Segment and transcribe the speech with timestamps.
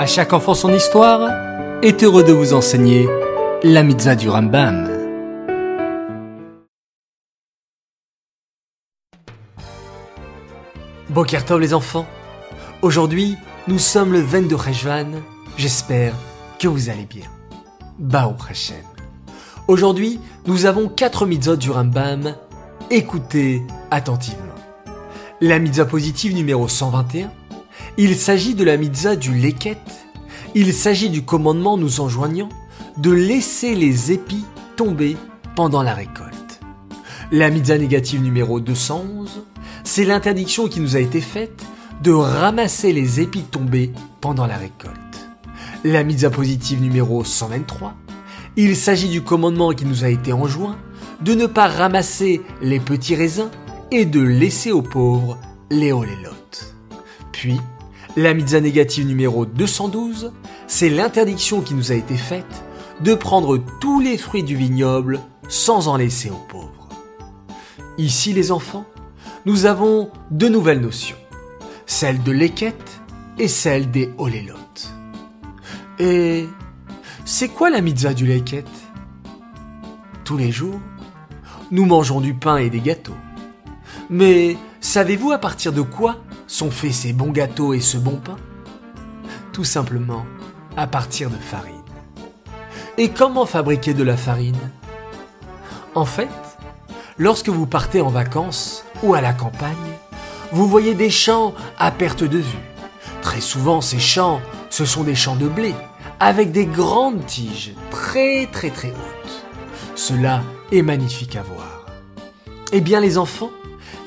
[0.00, 1.30] À chaque enfant son histoire
[1.82, 3.06] est heureux de vous enseigner
[3.62, 4.88] la mitzvah du Rambam.
[11.10, 12.06] Bokertov les enfants,
[12.80, 13.36] aujourd'hui
[13.68, 15.20] nous sommes le 22 Rejvan,
[15.58, 16.14] j'espère
[16.58, 17.26] que vous allez bien.
[17.98, 18.76] Bao Hashem.
[19.68, 22.36] Aujourd'hui nous avons quatre mitzvot du Rambam,
[22.90, 24.46] écoutez attentivement.
[25.42, 27.30] La mitzvah positive numéro 121,
[28.02, 29.76] il s'agit de la mitzvah du leket.
[30.54, 32.48] Il s'agit du commandement nous enjoignant
[32.96, 35.18] de laisser les épis tomber
[35.54, 36.60] pendant la récolte.
[37.30, 39.42] La mitzvah négative numéro 211,
[39.84, 41.62] c'est l'interdiction qui nous a été faite
[42.02, 43.92] de ramasser les épis tombés
[44.22, 44.96] pendant la récolte.
[45.84, 47.94] La mitzvah positive numéro 123,
[48.56, 50.78] il s'agit du commandement qui nous a été enjoint
[51.20, 53.50] de ne pas ramasser les petits raisins
[53.90, 55.36] et de laisser aux pauvres
[55.70, 56.74] les olélotes.
[57.30, 57.60] Puis,
[58.16, 60.32] la mitzvah négative numéro 212,
[60.66, 62.64] c'est l'interdiction qui nous a été faite
[63.00, 66.88] de prendre tous les fruits du vignoble sans en laisser aux pauvres.
[67.98, 68.84] Ici, les enfants,
[69.46, 71.16] nous avons deux nouvelles notions,
[71.86, 73.00] celle de l'équette
[73.38, 74.92] et celle des olélotes.
[75.98, 76.46] Et
[77.24, 78.68] c'est quoi la mitzvah du leket
[80.24, 80.80] Tous les jours,
[81.70, 83.14] nous mangeons du pain et des gâteaux.
[84.08, 88.36] Mais savez-vous à partir de quoi sont faits ces bons gâteaux et ce bon pain?
[89.52, 90.26] Tout simplement
[90.76, 91.74] à partir de farine.
[92.98, 94.58] Et comment fabriquer de la farine?
[95.94, 96.28] En fait,
[97.18, 99.74] lorsque vous partez en vacances ou à la campagne,
[100.52, 102.58] vous voyez des champs à perte de vue.
[103.22, 105.74] Très souvent, ces champs, ce sont des champs de blé,
[106.18, 109.46] avec des grandes tiges très très très hautes.
[109.94, 110.42] Cela
[110.72, 111.86] est magnifique à voir.
[112.72, 113.50] Eh bien les enfants,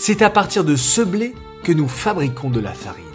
[0.06, 3.06] c'est à partir de ce blé que nous fabriquons de la farine.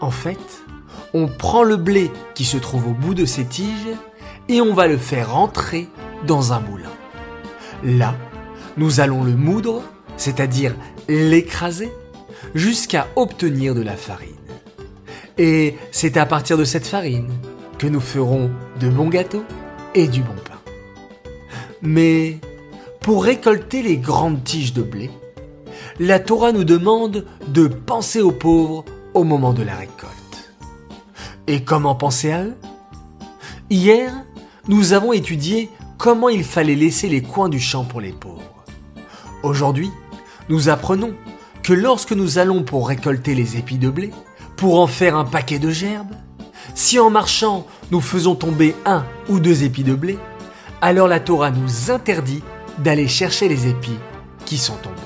[0.00, 0.64] En fait,
[1.12, 3.94] on prend le blé qui se trouve au bout de ces tiges
[4.48, 5.88] et on va le faire entrer
[6.26, 6.88] dans un moulin.
[7.82, 8.16] Là,
[8.78, 9.82] nous allons le moudre,
[10.16, 10.74] c'est-à-dire
[11.06, 11.92] l'écraser,
[12.54, 14.30] jusqu'à obtenir de la farine.
[15.36, 17.28] Et c'est à partir de cette farine
[17.76, 19.44] que nous ferons de bons gâteaux
[19.94, 20.72] et du bon pain.
[21.82, 22.38] Mais
[23.00, 25.10] pour récolter les grandes tiges de blé,
[26.00, 28.84] la Torah nous demande de penser aux pauvres
[29.14, 30.12] au moment de la récolte.
[31.46, 32.56] Et comment penser à eux?
[33.70, 34.12] Hier,
[34.66, 38.64] nous avons étudié comment il fallait laisser les coins du champ pour les pauvres.
[39.42, 39.90] Aujourd'hui,
[40.48, 41.14] nous apprenons
[41.62, 44.10] que lorsque nous allons pour récolter les épis de blé,
[44.56, 46.14] pour en faire un paquet de gerbes,
[46.74, 50.18] si en marchant nous faisons tomber un ou deux épis de blé,
[50.80, 52.42] alors la Torah nous interdit
[52.78, 53.98] d'aller chercher les épis
[54.44, 55.03] qui sont tombés.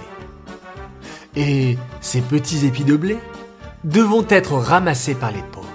[1.36, 3.18] Et ces petits épis de blé
[3.84, 5.66] devront être ramassés par les pauvres.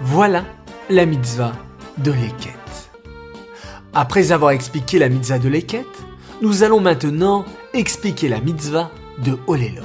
[0.00, 0.44] Voilà
[0.88, 1.52] la mitzvah
[1.98, 2.90] de l'équette.
[3.94, 5.86] Après avoir expliqué la mitzvah de l'équette,
[6.40, 9.82] nous allons maintenant expliquer la mitzvah de Olélot.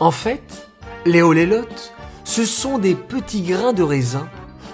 [0.00, 0.68] En fait,
[1.04, 1.66] les Olélot,
[2.24, 4.28] ce sont des petits grains de raisin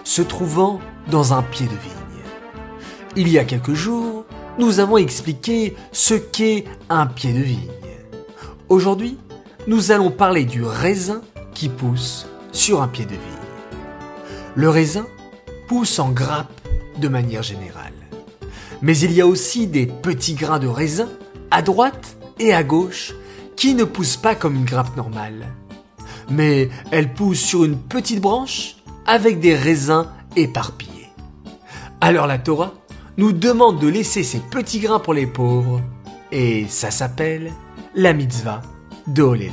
[0.04, 2.25] se trouvant dans un pied de vigne.
[3.16, 4.25] Il y a quelques jours,
[4.59, 7.70] nous avons expliqué ce qu'est un pied de vigne.
[8.72, 9.18] Aujourd'hui,
[9.66, 11.20] nous allons parler du raisin
[11.52, 13.20] qui pousse sur un pied de vigne.
[14.54, 15.04] Le raisin
[15.68, 16.58] pousse en grappe
[16.96, 17.92] de manière générale.
[18.80, 21.10] Mais il y a aussi des petits grains de raisin
[21.50, 23.12] à droite et à gauche
[23.56, 25.48] qui ne poussent pas comme une grappe normale.
[26.30, 31.10] Mais elles poussent sur une petite branche avec des raisins éparpillés.
[32.00, 32.72] Alors la Torah
[33.18, 35.82] nous demande de laisser ces petits grains pour les pauvres
[36.32, 37.53] et ça s'appelle
[37.94, 38.62] la mitzvah
[39.06, 39.53] de Olelot.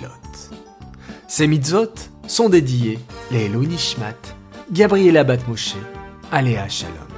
[1.27, 1.93] Ces mitzvot
[2.27, 2.97] sont dédiés
[3.31, 4.15] les Nishmat,
[4.71, 5.75] Gabriela Batmoshe,
[6.31, 7.08] Aléa Shalom.